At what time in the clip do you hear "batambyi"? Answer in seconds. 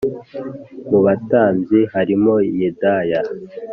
1.05-1.79